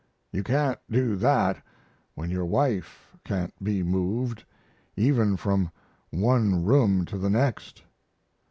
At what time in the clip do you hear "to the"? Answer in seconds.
7.05-7.29